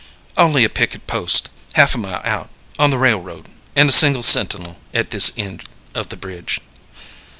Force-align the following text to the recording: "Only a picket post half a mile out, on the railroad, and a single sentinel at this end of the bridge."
"Only 0.35 0.63
a 0.63 0.69
picket 0.71 1.05
post 1.05 1.49
half 1.73 1.93
a 1.93 1.99
mile 1.99 2.21
out, 2.23 2.49
on 2.79 2.89
the 2.89 2.97
railroad, 2.97 3.47
and 3.75 3.87
a 3.87 3.91
single 3.91 4.23
sentinel 4.23 4.79
at 4.95 5.11
this 5.11 5.31
end 5.37 5.61
of 5.93 6.09
the 6.09 6.17
bridge." 6.17 6.59